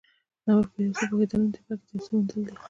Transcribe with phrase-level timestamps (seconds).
[0.45, 2.53] نوښت په یو څه پوهېدل نه دي، بلکې د یو څه موندل دي.